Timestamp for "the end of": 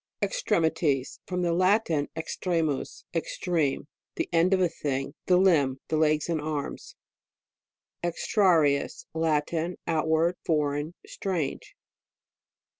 4.15-4.59